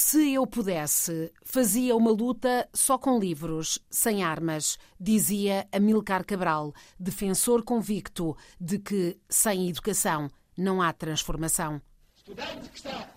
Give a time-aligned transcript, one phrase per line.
[0.00, 7.64] Se eu pudesse, fazia uma luta só com livros, sem armas, dizia Amilcar Cabral, defensor
[7.64, 11.82] convicto de que, sem educação, não há transformação.
[12.16, 13.10] Estudante que está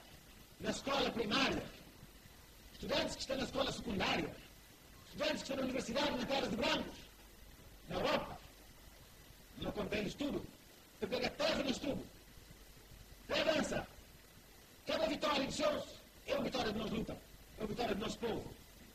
[0.60, 1.64] na escola primária,
[2.74, 4.36] estudante que está na escola secundária,
[5.06, 6.98] estudante que está na universidade na Terra de Brancos,
[7.90, 8.40] na Europa,
[9.60, 10.44] não contém estudo,
[11.00, 12.04] te pega terra no estudo.
[13.30, 13.88] Dança.
[14.88, 16.01] Cada vitória de seus
[16.32, 17.18] é a vitória do nosso luta,
[17.60, 18.44] é a vitória do nosso povo,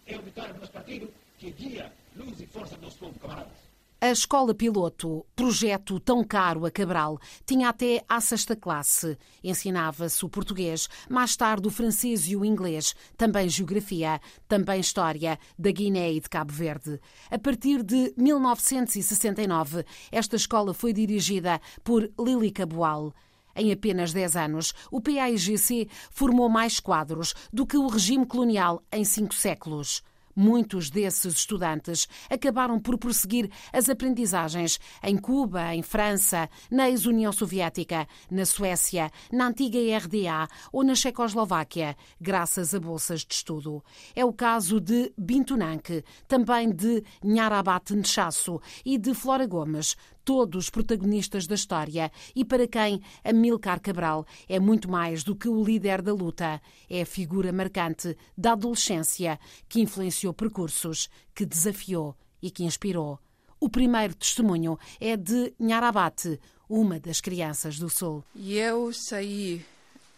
[0.06, 3.66] é a vitória do nosso partido que guia luz e força do nosso povo, camaradas.
[3.98, 9.18] A Escola Piloto, projeto tão caro a Cabral, tinha até à sexta classe.
[9.42, 15.70] Ensinava-se o português, mais tarde o francês e o inglês, também geografia, também história da
[15.70, 17.00] Guiné e de Cabo Verde.
[17.30, 23.14] A partir de 1969, esta escola foi dirigida por Lili Caboal.
[23.56, 29.02] Em apenas 10 anos, o PAIGC formou mais quadros do que o regime colonial em
[29.02, 30.02] cinco séculos.
[30.38, 38.06] Muitos desses estudantes acabaram por prosseguir as aprendizagens em Cuba, em França, na ex-União Soviética,
[38.30, 43.82] na Suécia, na antiga RDA ou na Checoslováquia, graças a bolsas de estudo.
[44.14, 49.96] É o caso de Bintunanque, também de Nharabat Nchasso e de Flora Gomes,
[50.26, 55.64] todos protagonistas da história e para quem Amilcar Cabral é muito mais do que o
[55.64, 56.60] líder da luta.
[56.90, 59.38] É a figura marcante da adolescência
[59.68, 63.20] que influenciou percursos, que desafiou e que inspirou.
[63.60, 68.24] O primeiro testemunho é de Nharabate, uma das crianças do Sul.
[68.34, 69.64] Eu saí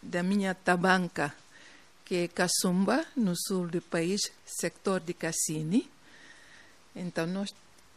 [0.01, 1.35] da minha tabanca,
[2.03, 5.87] que é Caçumba, no sul do país, sector de Cassini.
[6.95, 7.53] Então, nós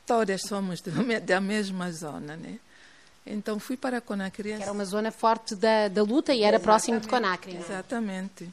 [0.06, 0.82] todas somos
[1.24, 2.58] da mesma zona, né?
[3.24, 4.56] Então fui para Conakry.
[4.56, 6.62] Que era uma zona forte da, da luta e era Exatamente.
[6.62, 7.56] próximo de Conakry.
[7.56, 8.48] Exatamente.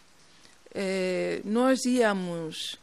[0.74, 2.78] É, nós íamos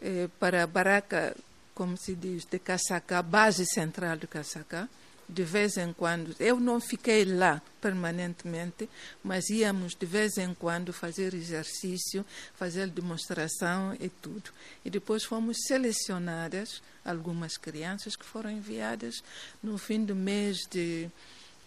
[0.00, 1.36] é, para a Baraca,
[1.74, 4.88] como se diz, de Caçacá, base central de Caçacá,
[5.28, 6.34] de vez em quando.
[6.38, 8.88] Eu não fiquei lá permanentemente,
[9.22, 12.24] mas íamos de vez em quando fazer exercício,
[12.54, 14.50] fazer demonstração e tudo.
[14.84, 19.22] E depois fomos selecionadas algumas crianças que foram enviadas
[19.62, 21.10] no fim do mês de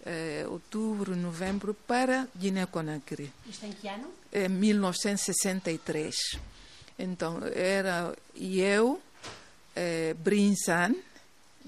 [0.05, 3.31] eh, outubro, novembro para Guiné-Conakry.
[3.47, 4.09] Isto em que ano?
[4.31, 6.15] Em 1963.
[6.97, 9.01] Então, era eu,
[9.75, 10.95] eh, Brinsan,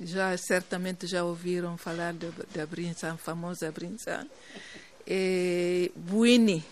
[0.03, 4.27] já certamente já ouviram falar da Brinsan, famosa Brinsan,
[5.05, 6.63] e Buini,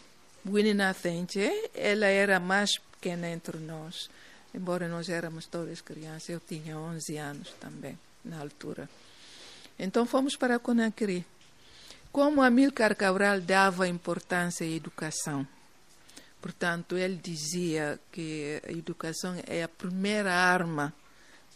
[0.43, 4.09] Buini Nathenche, ela era mais pequena entre nós
[4.57, 8.89] embora nós éramos todas crianças, eu tinha 11 anos também, na altura.
[9.77, 11.23] Então fomos para Conakry.
[12.11, 15.47] Como Amílcar Cabral dava importância à educação,
[16.41, 20.91] portanto, ele dizia que a educação é a primeira arma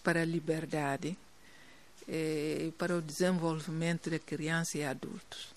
[0.04, 1.18] para a liberdade
[2.14, 5.56] eh, para o desenvolvimento da criança e adultos.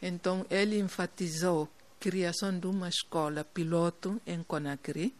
[0.00, 5.14] Então, ele enfatizou a criação de uma escola piloto em Conakry,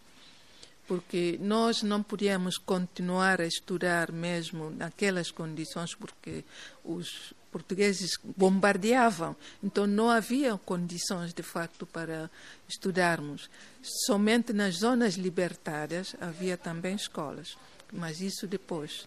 [0.88, 6.43] porque nós não podíamos continuar a estudar mesmo naquelas condições, porque
[6.83, 12.31] os portugueses bombardeavam, então não havia condições de facto para
[12.66, 13.50] estudarmos.
[14.06, 17.59] Somente nas zonas libertadas havia também escolas,
[17.93, 19.06] mas isso depois.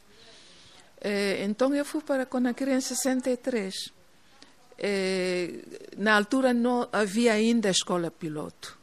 [1.02, 3.74] É, então eu fui para Conakry em 63.
[4.78, 5.50] É,
[5.98, 8.78] na altura não havia ainda escola piloto.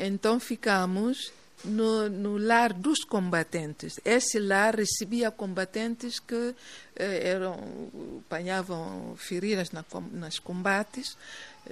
[0.00, 1.32] Então ficamos
[1.64, 4.00] no, no, lar dos combatentes.
[4.04, 6.54] Esse lar recebia combatentes que
[6.96, 7.56] eh, eram,
[8.26, 11.16] apanhavam feridas na, nas combates,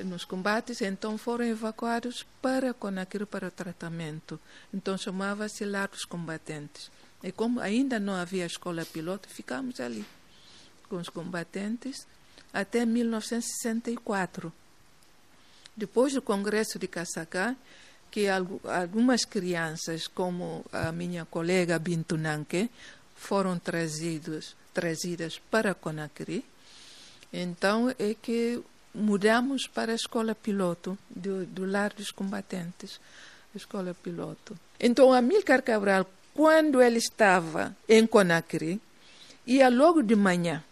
[0.05, 4.39] nos combates, então foram evacuados para Conakry para o tratamento.
[4.73, 6.91] Então chamava-se lar dos combatentes.
[7.23, 10.05] E como ainda não havia escola piloto, ficamos ali
[10.89, 12.07] com os combatentes
[12.53, 14.53] até 1964.
[15.77, 17.55] Depois do Congresso de Caçacá,
[18.11, 22.69] que algumas crianças, como a minha colega Bintu Nanke,
[23.15, 26.45] foram trazidos, trazidas para Conakry.
[27.33, 28.61] Então é que
[28.93, 33.01] mudamos para a escola piloto do, do lar dos combatentes,
[33.55, 34.59] a escola piloto.
[34.81, 36.05] Então Amílcar Cabral,
[36.35, 38.81] quando ele estava em Conakry,
[39.47, 40.63] ia logo de manhã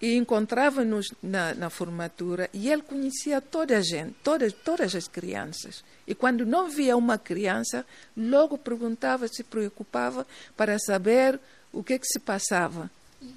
[0.00, 5.82] e encontrava-nos na, na, formatura e ele conhecia toda a gente, todas, todas as crianças.
[6.06, 7.86] E quando não via uma criança,
[8.16, 10.26] logo perguntava, se preocupava
[10.56, 11.40] para saber
[11.72, 12.90] o que, é que se passava.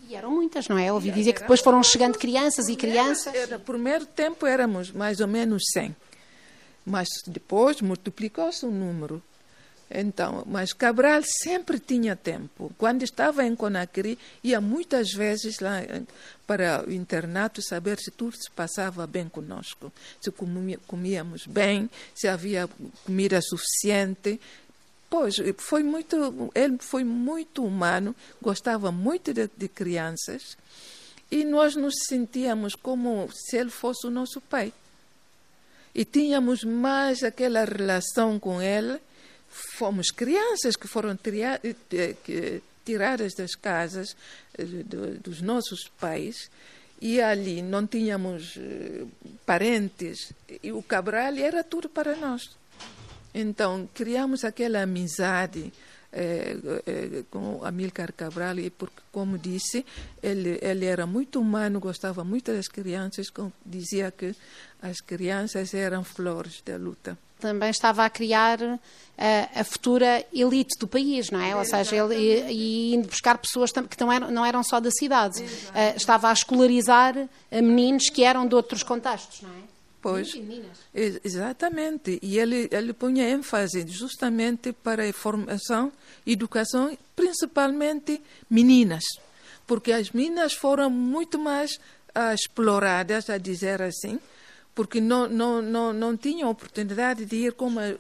[0.10, 0.92] E eram muitas, não é?
[0.92, 3.50] Ouvi dizer que depois foram chegando crianças e crianças.
[3.50, 5.96] No primeiro tempo éramos mais ou menos 100.
[6.86, 9.24] Mas depois multiplicou-se o número.
[9.90, 12.72] Então, mas Cabral sempre tinha tempo.
[12.78, 15.80] Quando estava em Conakry, ia muitas vezes lá
[16.46, 20.30] para o internato saber se tudo se passava bem conosco, se
[20.86, 22.70] comíamos bem, se havia
[23.06, 24.40] comida suficiente.
[25.10, 30.58] Pois, foi muito, ele foi muito humano, gostava muito de, de crianças
[31.32, 34.74] e nós nos sentíamos como se ele fosse o nosso pai.
[35.96, 39.00] E tínhamos mais aquela relação com ele
[39.50, 44.16] fomos crianças que foram eh, tiradas das casas
[44.58, 44.64] eh,
[45.22, 46.50] dos nossos pais
[47.02, 49.06] e ali não tínhamos eh,
[49.46, 50.32] parentes
[50.64, 52.56] e o Cabral era tudo para nós.
[53.34, 55.72] Então criamos aquela amizade
[56.12, 56.56] é,
[56.86, 59.86] é, com Amílcar Cabral e porque como disse
[60.24, 63.28] ele ele era muito humano gostava muito das crianças
[63.66, 64.34] dizia que
[64.82, 68.80] as crianças eram flores da luta também estava a criar a,
[69.16, 71.56] eh, a futura elite do país, não é?
[71.56, 72.16] Ou seja, ele
[72.50, 75.44] e, indo buscar pessoas que não eram, não eram só da cidade.
[75.44, 77.14] Uh, estava a escolarizar
[77.52, 79.77] meninos que eram de outros contextos, não é?
[80.02, 80.32] Pois,
[81.24, 82.20] exatamente.
[82.22, 85.92] E ele, ele punha ênfase justamente para a formação
[86.26, 89.04] e educação, principalmente meninas.
[89.66, 91.72] Porque as meninas foram muito mais
[92.16, 94.20] uh, exploradas, a dizer assim,
[94.74, 97.96] porque não, não, não, não tinham oportunidade de ir como eh,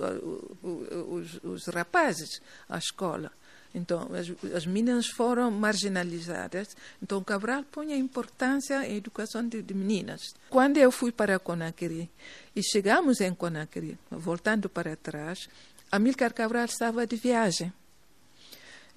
[1.09, 2.39] os, os rapazes
[2.69, 3.31] à escola.
[3.73, 6.75] Então, as, as meninas foram marginalizadas.
[7.01, 10.21] Então, Cabral punha importância em educação de, de meninas.
[10.49, 12.09] Quando eu fui para Conakry
[12.55, 15.47] e chegamos em Conakry, voltando para trás,
[15.91, 17.71] Amílcar Cabral estava de viagem.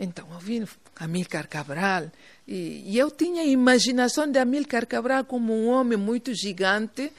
[0.02, 0.66] Então, eu vi
[0.96, 2.10] Amílcar Cabral
[2.48, 7.12] e, e, eu tinha a imaginação de Amílcar Cabral como um homem muito gigante,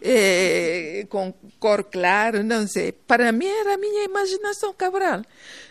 [0.00, 2.90] eh, com cor clara, não sei.
[2.90, 5.22] Para mim era a minha imaginação Cabral.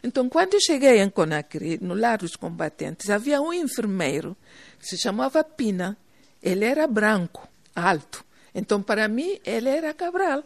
[0.04, 4.38] Então, quando eu cheguei em Conakry, no lar dos combatentes, havia um enfermeiro
[4.80, 5.98] que se chamava Pina.
[6.44, 8.24] Ele era branco, alto.
[8.54, 10.44] Então, para mim, ele era Cabral.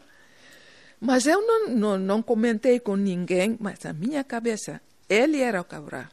[0.98, 5.66] Mas eu não, não, não comentei com ninguém, mas na minha cabeça, ele era o
[5.66, 6.08] Cabral.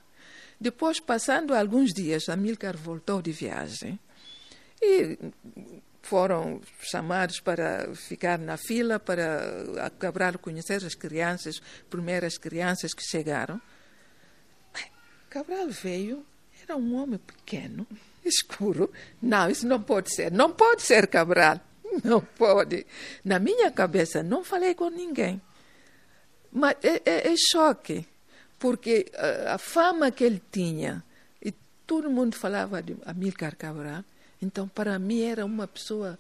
[0.61, 3.99] Depois, passando alguns dias, Amílcar voltou de viagem
[4.81, 5.19] e
[6.03, 11.61] foram chamados para ficar na fila para acabar conhecer as crianças,
[11.91, 13.61] primeiras crianças que chegaram.
[15.31, 16.25] Cabral veio,
[16.63, 17.87] era um homem pequeno,
[18.25, 18.93] escuro.
[19.21, 20.31] Não, isso não pode ser.
[20.31, 21.61] Não pode ser Cabral.
[22.05, 22.87] Não pode.
[23.23, 25.43] Na minha cabeça, não falei com ninguém.
[26.51, 28.07] Mas é, é, é choque
[28.63, 31.03] porque a, a fama que ele tinha,
[31.45, 31.53] e
[31.85, 34.05] todo mundo falava de Amílcar Cabral,
[34.41, 36.17] então para mim era uma pessoa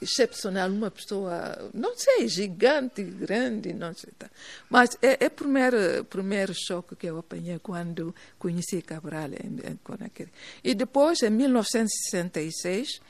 [0.00, 4.10] excepcional, uma pessoa, não sei, gigante, grande, não sei.
[4.18, 4.30] Tá.
[4.68, 10.28] Mas é, é o primeiro, primeiro choque que eu apanhei quando conheci Cabral em, em.
[10.62, 13.00] E depois, em 1966,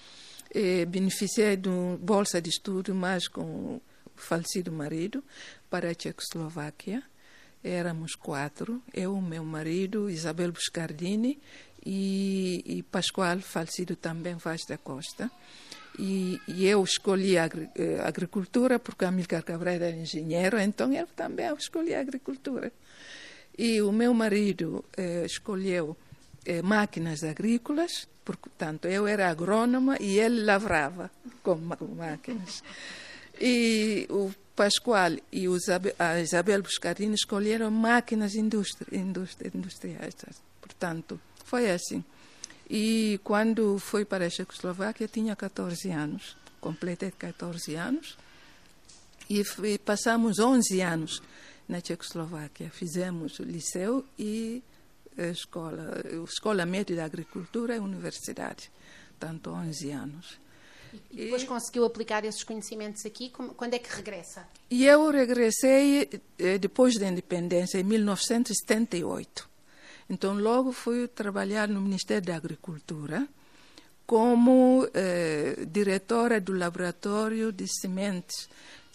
[0.55, 3.83] eh, beneficiei de uma bolsa de estudo, mas com o
[4.15, 5.25] falecido marido,
[5.69, 7.10] para a Tchecoslováquia
[7.63, 11.39] éramos quatro, eu, meu marido, Isabel Buscardini
[11.85, 15.31] e, e Pascoal, falecido também, Vaz da Costa.
[15.99, 21.53] E, e, eu escolhi a eh, agricultura porque Amílcar Cabral era engenheiro, então eu também
[21.55, 22.73] escolhi a agricultura.
[23.59, 25.97] E o meu marido eh, escolheu
[26.47, 31.11] eh, máquinas agrícolas, portanto, eu era agrônoma e ele lavrava
[31.43, 32.63] com máquinas.
[33.39, 34.31] E o
[34.61, 35.47] Pascoal e
[35.99, 40.15] a Isabel Buscarini escolheram máquinas industri, industri, industriais.
[40.61, 42.05] Portanto, foi assim.
[42.69, 46.37] E quando fui para a Checoslováquia, tinha 14 anos.
[46.61, 48.19] Completei 14 anos.
[49.31, 49.43] E
[49.79, 51.23] passamos 11 anos
[51.67, 52.69] na Checoslováquia.
[52.69, 54.63] Fizemos liceu e
[55.17, 58.71] escola, escola média de agricultura e universidade.
[59.19, 60.39] Tanto 11 anos.
[61.11, 61.47] E depois e...
[61.47, 63.31] conseguiu aplicar esses conhecimentos aqui?
[63.31, 64.49] Quando é que regressa?
[64.71, 69.49] E eu regressei eh, depois da independência, em 1978.
[70.09, 73.29] Então, logo fui trabalhar no Ministério da Agricultura
[74.11, 78.49] como eh, diretora do Laboratório de Sementes,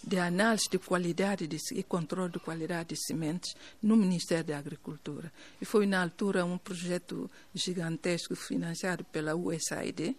[0.04, 5.32] de Análise de Qualidade de, e Controle de Qualidade de Sementes no Ministério da Agricultura.
[5.58, 10.14] E foi, na altura, um projeto gigantesco financiado pela USAID,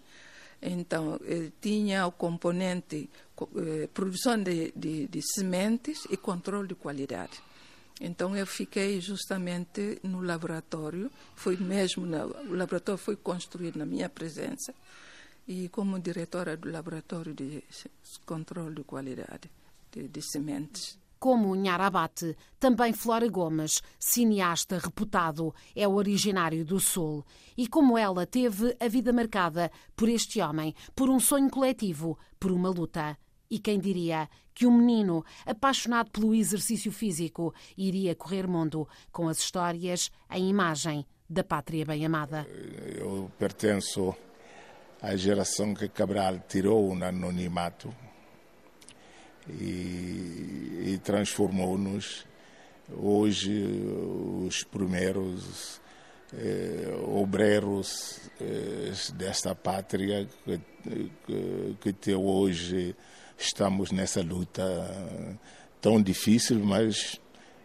[0.61, 3.09] então, eh, tinha o componente
[3.55, 7.41] eh, produção de, de, de, sementes e controle de qualidade.
[8.01, 14.09] Então, eu fiquei justamente no laboratório, foi mesmo, na, o laboratório foi construído na minha
[14.09, 14.73] presença,
[15.47, 17.63] e como diretora do laboratório de
[18.25, 19.49] controle de qualidade
[19.91, 20.97] de sementes.
[21.19, 27.25] Como Nhara Abate, também Flora Gomes, cineasta reputado, é originário do Sul.
[27.57, 32.51] E como ela teve a vida marcada por este homem, por um sonho coletivo, por
[32.51, 33.17] uma luta.
[33.49, 39.39] E quem diria que um menino apaixonado pelo exercício físico iria correr mundo com as
[39.39, 42.45] histórias em imagem da pátria bem amada?
[42.95, 44.15] Eu pertenço
[45.01, 47.93] à geração que Cabral tirou no anonimato
[49.49, 52.25] e, e transformou-nos
[52.95, 53.65] hoje
[54.45, 55.79] os primeiros
[56.33, 60.59] eh, obreiros eh, desta pátria que,
[61.25, 62.95] que, que até hoje
[63.37, 64.61] estamos nessa luta
[65.79, 67.19] tão difícil, mas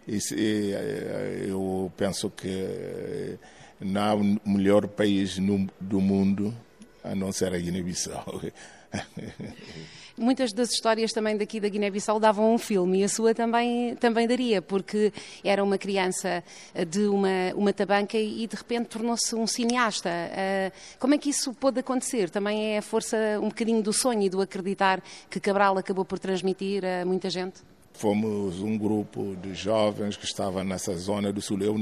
[0.07, 3.39] isso, eh, eu penso que
[3.81, 6.55] não há melhor país no, do mundo
[7.03, 8.41] a não ser a Guiné-Bissau.
[10.17, 14.27] Muitas das histórias também daqui da Guiné-Bissau davam um filme e a sua também, também
[14.27, 16.45] daria, porque era uma criança
[16.89, 20.11] de uma, uma tabanca e de repente tornou-se um cineasta.
[20.11, 22.29] Uh, como é que isso pôde acontecer?
[22.29, 26.19] Também é a força um bocadinho do sonho e do acreditar que Cabral acabou por
[26.19, 27.61] transmitir a muita gente?
[27.95, 31.61] Fomos um grupo de jovens que estava nessa zona do sul.
[31.63, 31.77] Eu,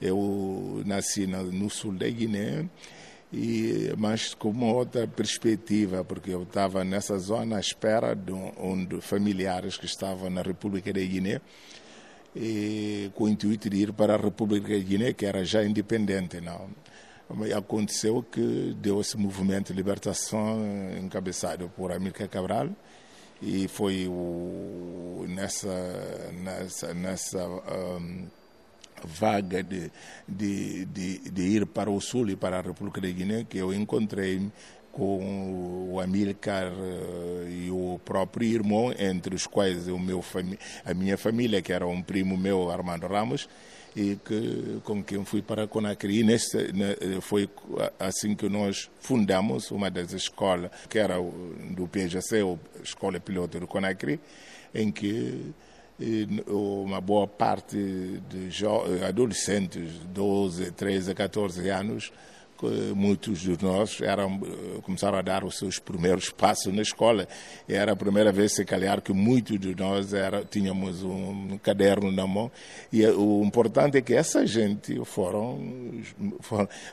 [0.00, 2.68] eu nasci no sul da Guiné
[3.32, 8.84] e, mas com uma outra perspectiva, porque eu estava nessa zona à espera de, um,
[8.84, 11.40] de familiares que estavam na República da Guiné,
[12.36, 16.40] e, com o intuito de ir para a República da Guiné, que era já independente.
[16.40, 16.68] Não.
[17.56, 20.60] Aconteceu que deu esse movimento de libertação
[21.02, 22.68] encabeçado por Amílcar Cabral,
[23.40, 28.26] e foi o, nessa, nessa, nessa um,
[29.06, 29.90] vaga de,
[30.28, 33.72] de, de, de, ir para o sul e para a República da Guiné que eu
[33.72, 34.50] encontrei
[34.92, 40.22] com o Amílcar eh, e o próprio irmão, entre os quais o meu
[40.84, 43.48] a minha família, que era um primo meu, Armando Ramos,
[43.96, 46.20] e que, com quem fui para Conakry.
[46.20, 46.58] E nesse,
[47.22, 47.48] foi
[47.98, 51.16] assim que nós fundamos uma das escolas, que era
[51.74, 54.20] do PGC, a Escola Piloto do Conakry,
[54.74, 55.54] em que
[56.48, 57.76] uma boa parte
[58.28, 58.50] de
[59.06, 62.12] adolescentes, 12, 13, 14 anos,
[62.94, 67.26] muitos de nós eram, eh, começaram a dar os seus primeiros passos na escola.
[67.68, 72.26] Era a primeira vez, se calhar, que muitos de nós era, tínhamos um caderno na
[72.26, 72.50] mão.
[72.92, 75.60] E o importante é que essa gente foram,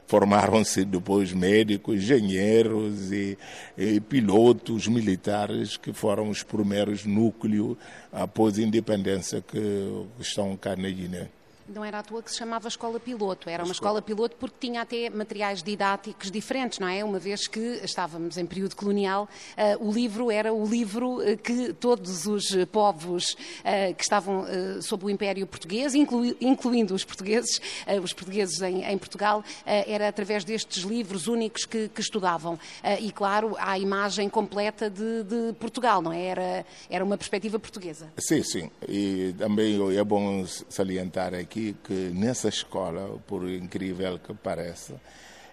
[0.08, 3.38] formaram-se depois médicos, engenheiros e,
[3.78, 7.78] e pilotos militares que foram os primeiros núcleos
[8.12, 11.39] após a independência que estão cá na Guiné.
[11.74, 14.82] Não era à toa que se chamava Escola Piloto, era uma escola piloto porque tinha
[14.82, 17.04] até materiais didáticos diferentes, não é?
[17.04, 21.74] Uma vez que estávamos em período colonial, uh, o livro era o livro uh, que
[21.74, 24.46] todos os povos uh, que estavam
[24.82, 27.62] sob o Império Português, inclu incluindo os portugueses,
[28.04, 32.58] os portugueses em, em Portugal, era através destes livros únicos que, que estudavam.
[33.00, 36.26] e, claro, a imagem completa de, de, Portugal, não é?
[36.26, 38.12] Era, era uma perspectiva portuguesa.
[38.18, 38.72] Sim, sim.
[38.88, 45.00] E também é bom salientar aqui aqui que nessa escola, por incrível que pareça,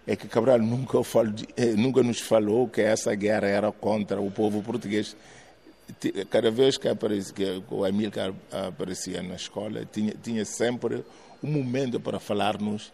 [0.07, 4.31] é que Cabral nunca, falou, eh, nunca nos falou que essa guerra era contra o
[4.31, 5.17] povo português.
[6.31, 11.05] Cada vez que, aparecia, que o Amílcar aparecia na escola, tinha, tinha sempre
[11.43, 12.93] um momento para falar-nos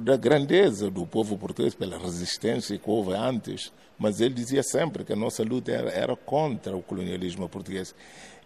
[0.00, 5.12] da grandeza do povo português, pela resistência que houve antes, mas ele dizia sempre que
[5.12, 7.94] a nossa luta era, era contra o colonialismo português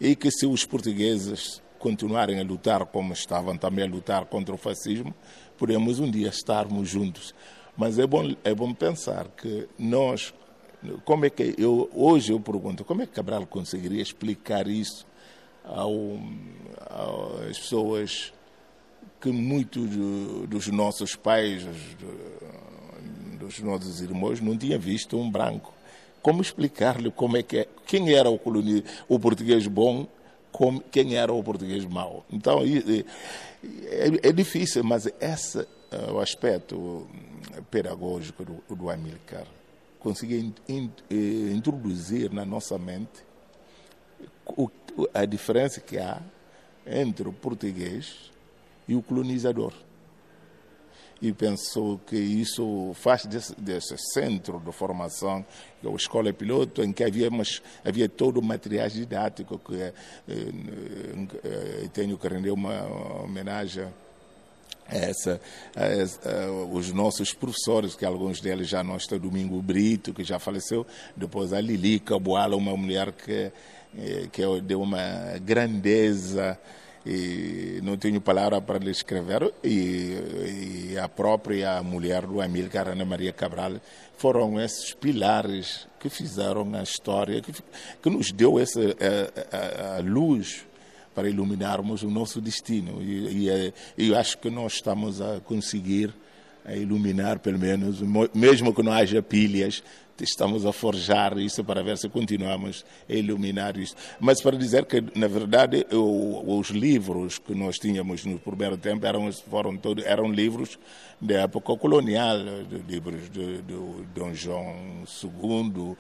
[0.00, 4.58] e que se os portugueses continuarem a lutar como estavam também a lutar contra o
[4.58, 5.12] fascismo,
[5.58, 7.34] podemos um dia estarmos juntos.
[7.76, 10.34] Mas é bom, é bom pensar que nós,
[11.04, 15.06] como é que eu hoje eu pergunto, como é que Cabral conseguiria explicar isso
[15.64, 16.20] ao,
[17.48, 18.32] às pessoas
[19.20, 19.88] que muitos
[20.48, 21.66] dos nossos pais,
[23.38, 25.72] dos nossos irmãos, não tinham visto um branco?
[26.20, 30.06] Como explicar-lhe como é que é, quem era o, coloni, o português bom
[30.52, 32.24] como, quem era o português mau.
[32.30, 37.06] Então, é, é difícil, mas esse é o aspecto
[37.70, 39.46] pedagógico do, do Amilcar.
[39.98, 43.22] Conseguir in, in, introduzir na nossa mente
[44.46, 44.70] o,
[45.12, 46.20] a diferença que há
[46.86, 48.30] entre o português
[48.88, 49.72] e o colonizador
[51.20, 55.44] e pensou que isso faz desse, desse centro de formação,
[55.80, 59.74] que é a Escola Piloto, em que havia, mas, havia todo o material didático, que
[59.80, 59.92] eh,
[60.28, 62.84] eh, tenho que render uma
[63.22, 63.88] homenagem
[64.88, 65.40] essa,
[65.76, 70.84] essa, os nossos professores, que alguns deles já não estão, Domingo Brito, que já faleceu,
[71.16, 73.52] depois a Lili Caboala, uma mulher que
[73.96, 76.56] eh, que é de uma grandeza
[77.04, 79.52] e não tenho palavra para lhe escrever.
[79.64, 83.80] E, e, a própria mulher do Amílcar, Ana Maria Cabral,
[84.16, 87.52] foram esses pilares que fizeram a história, que,
[88.02, 90.66] que nos deu essa a, a, a luz
[91.14, 93.02] para iluminarmos o nosso destino.
[93.02, 96.14] E, e, e eu acho que nós estamos a conseguir
[96.64, 98.00] a iluminar pelo menos,
[98.34, 99.82] mesmo que não haja pilhas,
[100.24, 103.94] estamos a forjar isso para ver se continuamos a iluminar isso.
[104.18, 109.30] Mas para dizer que, na verdade, os livros que nós tínhamos no primeiro tempo eram,
[109.32, 110.78] foram todos, eram livros
[111.20, 112.38] da época colonial,
[112.88, 113.74] livros de, de
[114.14, 115.96] Dom João II,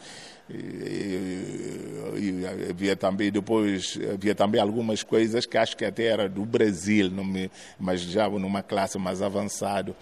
[0.52, 6.44] e, e, havia também depois havia também algumas coisas que acho que até era do
[6.44, 7.48] Brasil me,
[7.78, 9.94] mas já numa classe mais avançada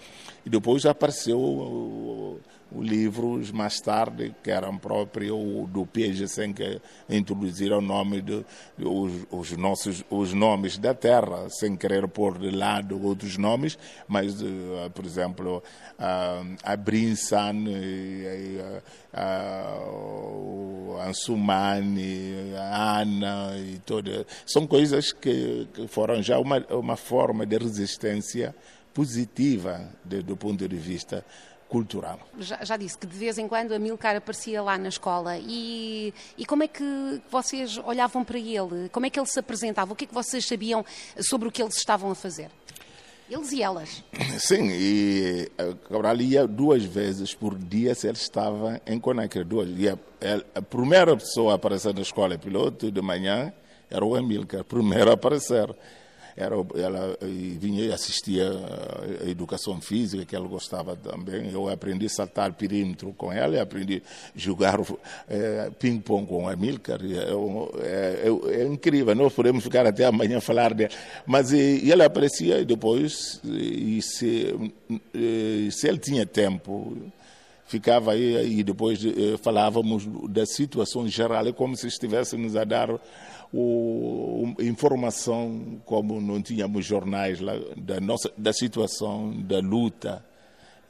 [0.43, 2.39] e depois apareceu
[2.71, 8.45] livros mais tarde, que eram próprios do PGC, que introduziram o nome de,
[8.77, 14.41] os, os, nossos os nomes da terra, sem querer pôr de lado outros nomes, mas,
[14.41, 15.63] uh, por exemplo,
[15.97, 17.65] uh, a Brinsan,
[19.13, 24.25] a Ansumani, a Ana e toda.
[24.45, 28.55] São coisas que, que foram já uma, uma forma de resistência
[28.93, 31.23] positiva de, do ponto de vista
[31.69, 32.19] cultural.
[32.39, 36.11] Já, já, disse que de vez em quando a Milcar aparecia lá na escola e,
[36.35, 38.89] e como é que vocês olhavam para ele?
[38.91, 39.93] Como é que ele se apresentava?
[39.93, 40.83] O que é que vocês sabiam
[41.21, 42.49] sobre o que eles estavam a fazer?
[43.29, 44.03] Eles e elas?
[44.39, 45.51] Sim, e
[45.87, 49.43] Cabral ia duas vezes por dia se ele estava em Conakry.
[49.43, 49.69] Duas.
[49.69, 49.97] E a,
[50.55, 53.53] a, primeira pessoa a aparecer na escola piloto de manhã
[53.91, 55.69] era o Amilcar, primeiro a aparecer
[56.39, 58.49] era, ela vinha e assistia
[59.21, 61.51] a educação física, que ela gostava também.
[61.51, 64.79] Eu aprendi a saltar perímetro com ela, aprendi a jogar
[65.27, 66.99] é, ping-pong com a Milcar.
[67.03, 70.91] É, é, é, incrível, nós podemos ficar até amanhã falar dela.
[71.25, 74.71] Mas e, e ela aparecia depois, e se,
[75.71, 76.95] se ele tinha tempo,
[77.69, 82.89] ficava aí e depois eh, falávamos da situação geral, é como se estivéssemos a dar
[83.53, 90.23] o, informação, como não tínhamos jornais lá, da, nossa, da situação da luta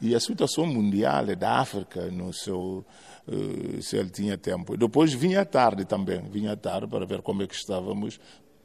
[0.01, 2.85] e a situação mundial da África no seu
[3.27, 4.77] uh, se ele tinha tempo.
[4.77, 8.19] Depois vinha à tarde também, vinha à tarde para ver como é que estávamos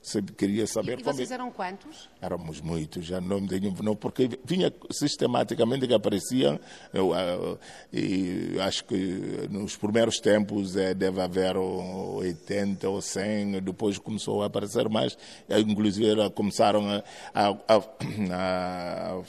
[0.04, 1.40] sempre queria saber e vocês como...
[1.40, 2.10] eram quantos?
[2.20, 6.60] Éramos muitos, já não tenho, não, porque vinha sistematicamente que apareciam,
[6.92, 7.58] eu, eu,
[7.90, 14.46] e acho que nos primeiros tempos é, deve haver 80 ou 100, depois começou a
[14.46, 15.16] aparecer mais,
[15.48, 17.02] inclusive começaram a,
[17.34, 17.82] a, a,
[18.30, 19.22] a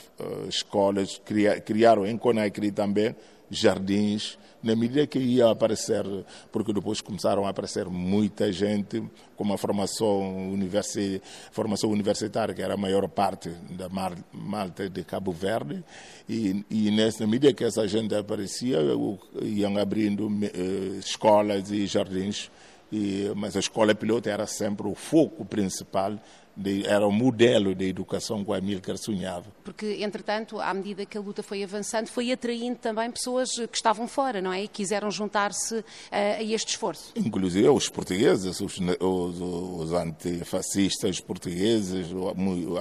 [0.46, 1.20] escolas,
[1.64, 3.16] criaram em Conakry também
[3.50, 6.04] jardins, na medida que ia aparecer,
[6.50, 9.02] porque depois começaram a aparecer muita gente
[9.36, 13.88] com uma formação, universi formação universitária, que era a maior parte da
[14.32, 15.84] Malta de Cabo Verde,
[16.28, 18.78] e, e nessa medida que essa gente aparecia,
[19.42, 22.50] iam abrindo uh, escolas e jardins,
[22.90, 26.18] e, mas a escola piloto era sempre o foco principal
[26.56, 29.44] de, era o modelo de educação que o Amílcar sonhava.
[29.62, 34.08] Porque, entretanto, à medida que a luta foi avançando, foi atraindo também pessoas que estavam
[34.08, 34.64] fora, não é?
[34.64, 37.12] E quiseram juntar-se a, eh, a este esforço.
[37.14, 42.06] Inclusive os portugueses, os, os, os antifascistas portugueses,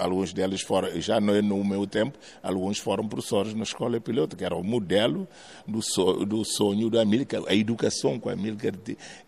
[0.01, 4.37] alguns deles foram, já não é no meu tempo, alguns foram professores na escola piloto,
[4.37, 5.27] que era o modelo
[5.67, 8.73] do, so, do sonho do Amílcar, a educação que o Amílcar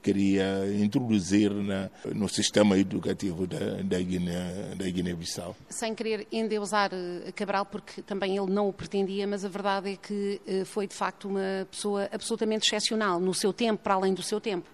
[0.01, 4.36] queria introduzir na, no sistema educativo da, da Guiné
[4.75, 5.55] da Guiné-Bissau.
[5.69, 9.95] Sem querer endeusar eh, Cabral, porque também ele não o pretendia, mas a verdade é
[9.95, 14.23] que eh, foi de facto uma pessoa absolutamente excepcional no seu tempo, para além do
[14.23, 14.69] seu tempo.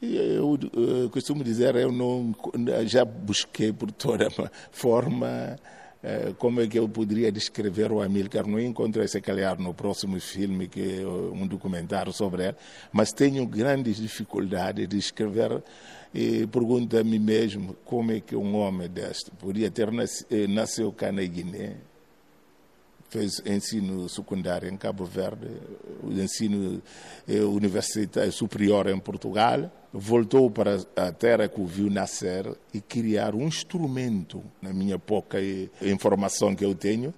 [0.00, 2.34] Eu, eu costumo dizer, eu não
[2.86, 4.28] já busquei por toda
[4.72, 5.81] forma eh,
[6.38, 8.46] como é que eu poderia descrever o Amílcar?
[8.46, 12.56] Não encontrei, se calhar, no próximo filme, que é um documentário sobre ele,
[12.92, 15.62] mas tenho grandes dificuldades de escrever
[16.14, 20.46] e pergunto a mim mesmo como é que um homem deste podia ter nascido, eh,
[20.46, 21.76] nasceu cá na Guiné,
[23.08, 25.48] fez ensino secundário em Cabo Verde,
[26.10, 26.82] ensino
[27.26, 33.34] eh, universitário superior em Portugal, voltou para a terra que o viu nascer e criar
[33.34, 35.38] um instrumento, na minha pouca
[35.82, 37.12] informação que eu tenho,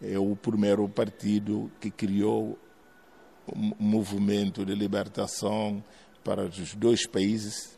[0.00, 2.58] é o primeiro partido que criou
[3.54, 5.82] um movimento de libertação
[6.22, 7.76] para os dois países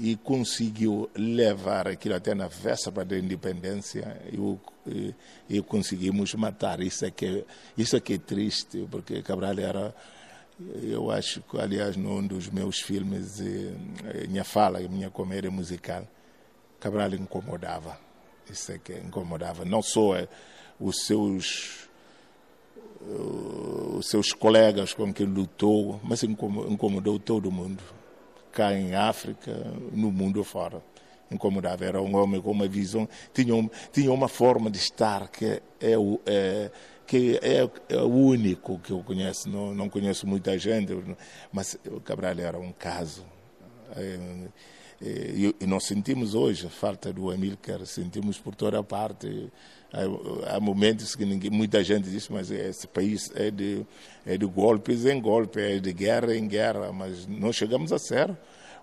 [0.00, 5.14] e conseguiu levar aquilo até na véspera da independência e,
[5.50, 6.80] e, conseguimos matar.
[6.80, 7.44] Isso é, que,
[7.76, 9.94] isso é que é triste, porque Cabral era
[10.82, 13.40] Eu acho que, aliás, num dos meus filmes,
[14.28, 16.06] minha fala, minha comédia musical,
[16.78, 17.98] Cabral incomodava.
[18.50, 19.64] Isso é que incomodava.
[19.64, 20.14] Não só
[20.80, 21.88] os seus
[23.98, 27.82] os seus colegas com quem lutou, mas incomodou todo mundo,
[28.52, 29.52] cá em África,
[29.92, 30.82] no mundo fora.
[31.30, 31.84] Incomodava.
[31.84, 35.94] Era um homem com uma visão, tinha, um, tinha uma forma de estar que é,
[36.26, 36.70] é
[37.12, 39.46] que é, é, o único que eu conheço.
[39.46, 40.96] Não, não conheço muita gente,
[41.52, 43.22] mas o Cabral era um caso.
[43.94, 44.18] É,
[45.02, 49.52] e, e nós sentimos hoje a falta do Amílcar, sentimos por toda parte.
[49.92, 53.84] Há, há momentos que ninguém, muita gente diz, mas esse país é de,
[54.24, 58.34] é de golpes em golpe, é de guerra em guerra, mas nós chegamos a ser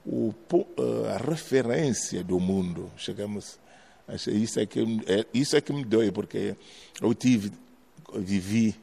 [0.05, 0.31] o,
[1.15, 2.91] a referência do mundo.
[2.95, 3.59] Chegamos,
[4.27, 6.55] isso é que é, isso é que me dói porque
[7.01, 7.51] eu tive,
[8.15, 8.75] vivi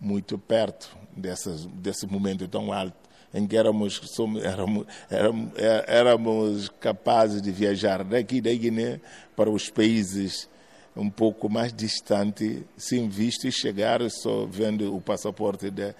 [0.00, 3.02] muito perto dessas, desse momento tão alto
[3.34, 5.52] em que éramos, somos, éramos, éramos,
[5.86, 9.00] éramos capazes de viajar daqui da Guiné
[9.34, 10.48] para os países
[10.94, 15.94] um pouco mais distantes, sem visto e chegar só vendo o passaporte de,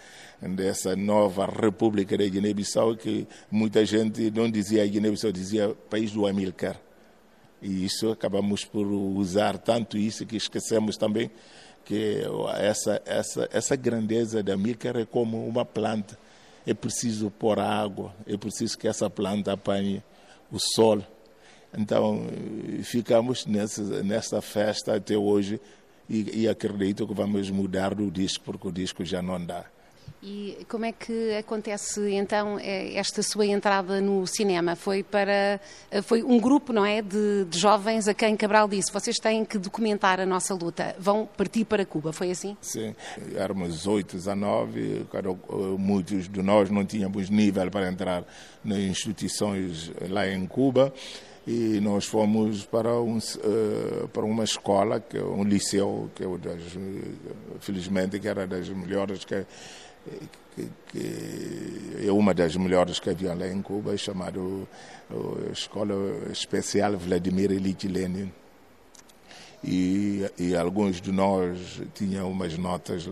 [0.54, 6.78] dessa nova República da Guiné-Bissau, que muita gente não dizia Guiné-Bissau, dizia país do Amílcar.
[7.62, 11.30] E isso acabamos por usar tanto isso que esquecemos também
[11.84, 12.22] que
[12.58, 16.16] essa, essa, essa grandeza da Amílcar é como uma planta
[16.66, 20.02] é preciso pôr água, é preciso que essa planta apanhe
[20.50, 21.02] o sol.
[21.76, 22.26] Então,
[22.82, 25.60] ficamos nessa, nessa festa até hoje
[26.08, 29.64] e, e acredito que vamos mudar do disco, porque o disco já não dá.
[30.24, 34.76] E como é que acontece então é, esta sua entrada no cinema?
[34.76, 35.60] Foi para
[36.04, 39.58] foi um grupo, não é, de, de, jovens a quem Cabral disse: vocês têm que
[39.58, 42.12] documentar a nossa luta, vão partir para Cuba.
[42.12, 42.56] Foi assim?
[42.60, 42.94] Sim,
[43.34, 45.04] éramos oito, nove,
[45.76, 48.24] muitos de nós não tínhamos nível para entrar
[48.64, 50.94] nas instituições lá em Cuba
[51.46, 56.26] e nós fomos para, um, uh, para uma escola, que é um liceu, que é
[56.38, 56.62] das,
[57.58, 59.44] felizmente que era das melhores que
[60.54, 64.40] que, é uma das melhores que havia lá em Cuba, chamada
[65.52, 65.94] Escola
[66.30, 68.30] Especial Vladimir Ilyich Lenin.
[69.64, 73.08] E, e, alguns de nós tinham umas notas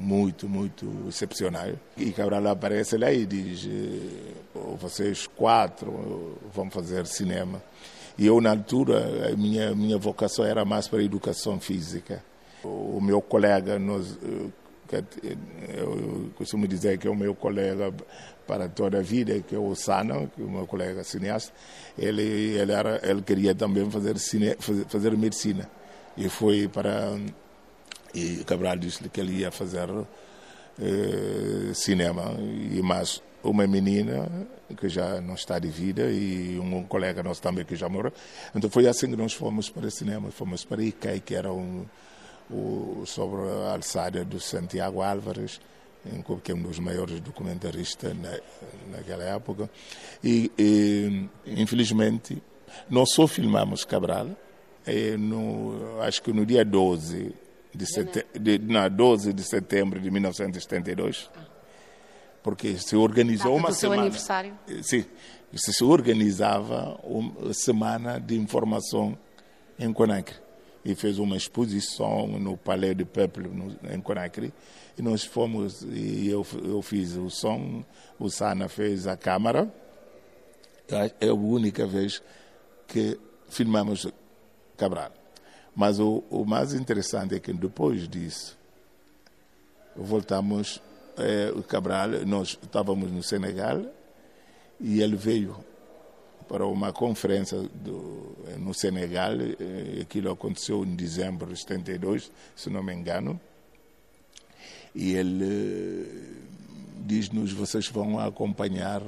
[0.00, 1.76] muito, muito excepcionais.
[1.96, 3.68] E Cabral aparece lá e diz:
[4.54, 7.62] oh, vocês quatro vão fazer cinema.
[8.18, 12.22] E eu, na altura, a minha, minha vocação era mais para a educação física.
[12.64, 14.18] O meu colega, nós
[15.00, 15.38] que
[15.78, 17.92] eu costumo dizer que é o meu colega
[18.46, 21.52] para toda a vida, que é o Sana, que é o meu colega cineasta,
[21.96, 25.68] ele, ele, era, ele queria também fazer, cine, fazer, fazer medicina.
[26.16, 27.18] E foi para.
[28.14, 29.88] E Cabral disse que ele ia fazer
[30.78, 32.34] eh, cinema.
[32.38, 34.28] E mais uma menina
[34.76, 38.12] que já não está de vida e um colega nosso também que já morreu.
[38.54, 40.30] Então foi assim que nós fomos para o cinema.
[40.30, 41.86] Fomos para Icai, que era um
[42.50, 45.60] o, sobre a alçada do Santiago Álvares,
[46.42, 48.38] que é um dos maiores documentaristas na,
[48.90, 49.70] naquela época.
[50.22, 52.42] E, e, infelizmente,
[52.90, 54.28] nós só filmamos Cabral,
[55.18, 57.34] no, acho que no dia 12
[57.74, 61.30] de, sete, de, não, 12 de setembro de 1972,
[62.42, 64.02] porque se organizou uma semana.
[64.02, 64.58] aniversário?
[64.82, 65.04] Sim,
[65.54, 69.16] se organizava uma semana de informação
[69.78, 70.41] em Conakry
[70.84, 73.50] e fez uma exposição no Palais do Peuple,
[73.90, 74.52] em Conakry.
[74.98, 77.84] E nós fomos, e eu, eu fiz o som,
[78.18, 79.72] o Sana fez a câmara.
[81.20, 82.22] É a única vez
[82.86, 83.18] que
[83.48, 84.06] filmamos
[84.76, 85.12] Cabral.
[85.74, 88.58] Mas o, o mais interessante é que depois disso,
[89.96, 90.82] voltamos,
[91.16, 93.82] é, o Cabral, nós estávamos no Senegal
[94.80, 95.56] e ele veio
[96.52, 99.32] para uma conferência do, no Senegal.
[99.40, 103.40] Eh, aquilo aconteceu em dezembro de 72, se não me engano.
[104.94, 106.06] E ele eh,
[107.06, 109.00] diz-nos: vocês vão acompanhar,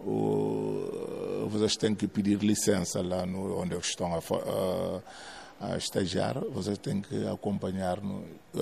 [0.00, 4.18] o, vocês têm que pedir licença lá no, onde estão a,
[5.60, 8.00] a, a estagiar, vocês têm que acompanhar,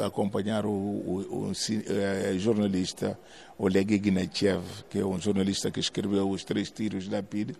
[0.04, 1.52] acompanhar o, o, o, o
[1.88, 3.18] eh, jornalista
[3.58, 7.56] Oleg Ignatiev, que é um jornalista que escreveu Os Três Tiros da PIDE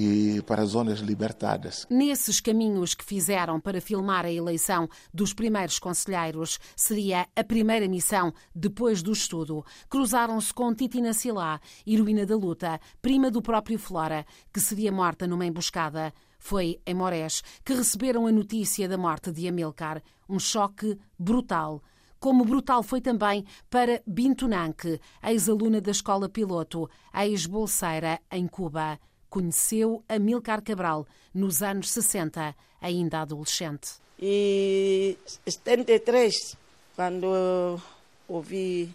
[0.00, 1.84] e para zonas libertadas.
[1.90, 8.32] Nesses caminhos que fizeram para filmar a eleição dos primeiros conselheiros, seria a primeira missão
[8.54, 9.64] depois do estudo.
[9.88, 15.44] Cruzaram-se com Titina Silá, heroína da luta, prima do próprio Flora, que seria morta numa
[15.44, 16.14] emboscada.
[16.38, 21.82] Foi em Morés que receberam a notícia da morte de Amilcar, um choque brutal.
[22.20, 28.98] como brutal foi também para Bintu Nanke, ex-aluna da escola piloto, ex-bolseira em Cuba.
[29.30, 33.96] Conheceu Amilcar Cabral nos anos 60, ainda adolescente.
[34.20, 36.56] E 73,
[36.96, 37.80] quando
[38.28, 38.94] ouvi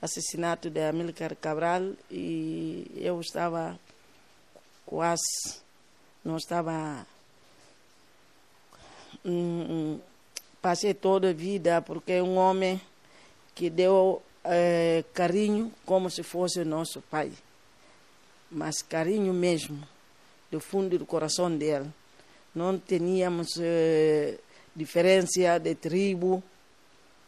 [0.00, 3.78] assassinato de Amilcar Cabral e eu estava
[4.84, 5.60] quase,
[6.24, 7.06] não estava
[9.24, 9.98] hum,
[10.60, 12.80] passei toda a vida porque é um homem
[13.54, 17.32] que deu é, carinho como se fosse nosso pai,
[18.50, 19.86] mas carinho mesmo,
[20.50, 21.90] do fundo do coração dele.
[22.54, 24.38] Não tínhamos é,
[24.74, 26.42] diferença de tribo,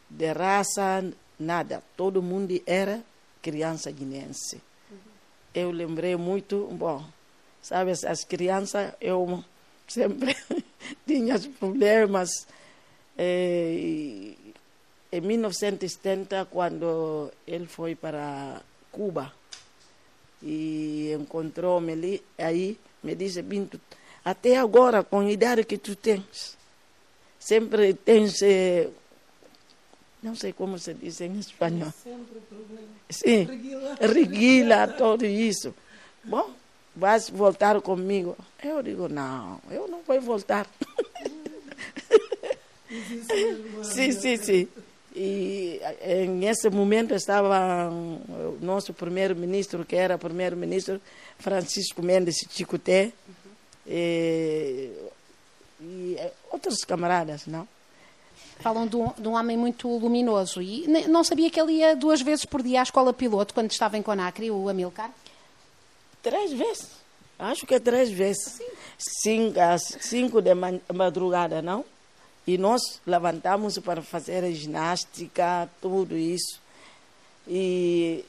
[0.09, 1.04] de raça,
[1.38, 1.83] nada.
[1.96, 3.02] Todo mundo era
[3.42, 4.61] criança guinense.
[5.54, 7.04] Eu lembrei muito, bom,
[7.61, 9.44] sabe, as crianças, eu
[9.87, 10.37] sempre
[11.06, 12.30] tinha problemas.
[13.18, 14.35] Eh,
[15.12, 19.39] em 1970, quando ele foi para Cuba
[20.42, 23.81] e encontrou-me aí, me disse, Binto,
[24.24, 26.57] até agora, com a idade que tu tens,
[27.38, 28.88] sempre tens, eh,
[30.22, 31.92] não sei como se diz em espanhol.
[32.03, 32.88] Sempre problema.
[33.09, 33.96] Sim, reguila.
[34.00, 35.74] reguila, tudo isso.
[36.24, 36.50] Bom,
[36.94, 38.37] vais voltar comigo?
[38.62, 40.66] Eu digo, não, eu não vou voltar.
[43.83, 44.68] sim, sim, sim.
[45.22, 45.78] E
[46.30, 50.98] nesse momento estava o nosso primeiro-ministro, que era primeiro-ministro
[51.38, 53.52] Francisco Mendes Chicoté, uhum.
[53.87, 54.90] e,
[55.78, 56.16] e,
[56.50, 57.68] outros camaradas, não?
[58.61, 60.62] Falam de um, de um, homem muito luminoso.
[60.62, 63.98] E não sabia que ele ia duas vezes por dia à escola piloto quando estava
[63.98, 65.12] em Conacre, o Amilcar?
[66.22, 66.88] Três vezes.
[67.38, 68.42] Acho que é três vezes.
[68.42, 68.64] Sim.
[68.96, 70.54] Cinco, às cinco de
[70.94, 71.85] madrugada, não?
[72.50, 76.60] E nós levantamos para fazer a ginástica, tudo isso.
[77.46, 78.24] E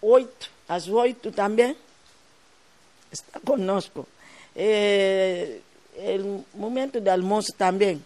[0.00, 1.76] oito, às oito também,
[3.12, 4.08] está conosco.
[4.56, 5.60] E,
[6.54, 8.02] o momento do almoço também.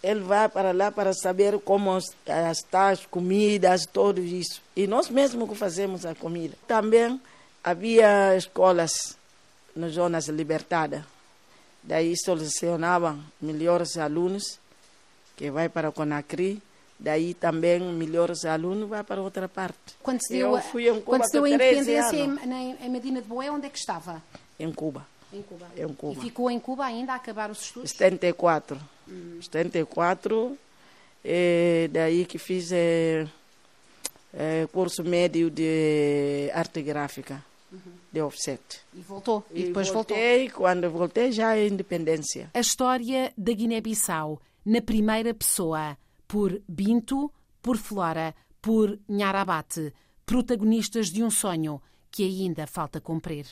[0.00, 4.62] Ele vai para lá para saber como estão as comidas, tudo isso.
[4.76, 6.54] E nós mesmos que fazemos a comida.
[6.68, 7.20] Também
[7.64, 9.18] havia escolas
[9.74, 11.02] nas zonas libertadas.
[11.82, 14.58] Daí selecionavam melhores alunos
[15.36, 16.62] que vai para o Conacri.
[16.98, 19.96] Daí também melhores alunos vai para outra parte.
[20.00, 23.20] Quando se deu, Eu fui em Cuba quando se deu a independência em, em, Medina
[23.20, 24.22] de Boé, onde é que estava?
[24.58, 25.04] Em Cuba.
[25.32, 25.66] Em Cuba.
[25.76, 26.20] Em Cuba.
[26.20, 27.90] E ficou em Cuba ainda a acabar os estudos?
[27.90, 28.78] 74.
[29.08, 29.38] Hum.
[29.42, 30.56] 74.
[31.24, 33.26] E daí que fiz é,
[34.32, 37.42] é, curso médio de arte gráfica
[38.12, 38.80] de offset.
[38.94, 39.44] E voltou.
[39.50, 40.60] E, e depois voltei, voltou.
[40.60, 42.50] Quando voltei, já é independência.
[42.54, 49.92] A história da Guiné-Bissau, na primeira pessoa, por Binto, por Flora, por Nharabate,
[50.24, 51.80] protagonistas de um sonho
[52.10, 53.46] que ainda falta cumprir.